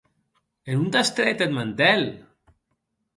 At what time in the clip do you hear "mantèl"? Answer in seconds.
1.55-2.03